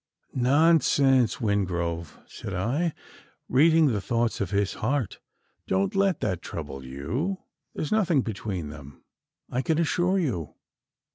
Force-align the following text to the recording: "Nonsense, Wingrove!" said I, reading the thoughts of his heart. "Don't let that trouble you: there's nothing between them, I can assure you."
"Nonsense, 0.33 1.39
Wingrove!" 1.39 2.17
said 2.25 2.55
I, 2.55 2.95
reading 3.47 3.85
the 3.85 4.01
thoughts 4.01 4.41
of 4.41 4.49
his 4.49 4.73
heart. 4.73 5.19
"Don't 5.67 5.93
let 5.93 6.21
that 6.21 6.41
trouble 6.41 6.83
you: 6.83 7.37
there's 7.75 7.91
nothing 7.91 8.21
between 8.23 8.69
them, 8.69 9.03
I 9.51 9.61
can 9.61 9.77
assure 9.77 10.17
you." 10.17 10.55